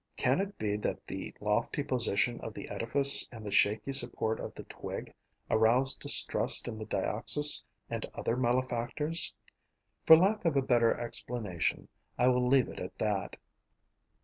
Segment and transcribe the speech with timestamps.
[0.17, 4.55] Can it be that the lofty position of the edifice and the shaky support of
[4.55, 5.13] the twig
[5.47, 9.35] arouse distrust in the Dioxys and other malefactors?
[10.07, 11.87] For lack of a better explanation,
[12.17, 13.35] I will leave it at that.